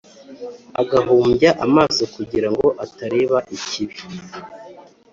agahumbya 0.81 1.49
amaso 1.65 2.01
kugira 2.15 2.47
ngo 2.53 2.67
atareba 2.85 3.37
ikibi. 3.57 3.99